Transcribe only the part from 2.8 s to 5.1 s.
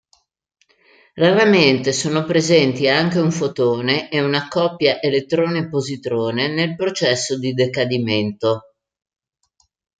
anche un fotone e una coppia